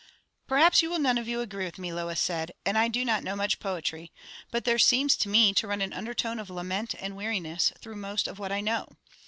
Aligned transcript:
"Perhaps 0.47 0.81
you 0.81 0.89
will 0.89 0.97
none 0.97 1.19
of 1.19 1.27
you 1.27 1.41
agree 1.41 1.65
with 1.65 1.77
me," 1.77 1.93
Lois 1.93 2.19
said; 2.19 2.53
"and 2.65 2.75
I 2.75 2.87
do 2.87 3.05
not 3.05 3.23
know 3.23 3.35
much 3.35 3.59
poetry; 3.59 4.11
but 4.49 4.63
there 4.63 4.79
seems 4.79 5.15
to 5.17 5.29
me 5.29 5.53
to 5.53 5.67
run 5.67 5.79
an 5.79 5.93
undertone 5.93 6.39
of 6.39 6.49
lament 6.49 6.95
and 6.97 7.15
weariness 7.15 7.71
through 7.77 7.97
most 7.97 8.27
of 8.27 8.39
what 8.39 8.51
I 8.51 8.61
know. 8.61 8.87